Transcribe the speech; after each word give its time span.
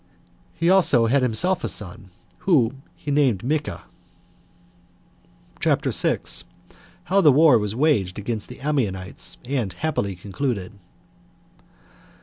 He 0.55 0.67
also 0.67 1.05
had 1.05 1.21
himself 1.21 1.63
a 1.63 1.69
son, 1.69 2.09
whom 2.39 2.81
he 2.95 3.11
named 3.11 3.43
Micha. 3.43 3.83
CHAPTER 5.59 5.91
6. 5.91 6.43
How 7.03 7.21
The 7.21 7.31
War 7.31 7.59
Was 7.59 7.75
Waged 7.75 8.17
Against 8.17 8.47
The 8.49 8.61
Ammonites 8.61 9.37
And 9.45 9.73
Happily 9.73 10.15
Concluded. 10.15 10.73